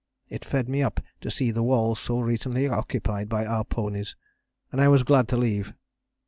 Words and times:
It 0.29 0.43
fed 0.43 0.67
me 0.67 0.81
up 0.81 0.99
to 1.21 1.29
see 1.29 1.51
the 1.51 1.61
walls 1.61 1.99
so 1.99 2.21
recently 2.21 2.67
occupied 2.67 3.29
by 3.29 3.45
our 3.45 3.63
ponies, 3.63 4.15
and 4.71 4.81
I 4.81 4.87
was 4.87 5.03
glad 5.03 5.27
to 5.27 5.37
leave. 5.37 5.75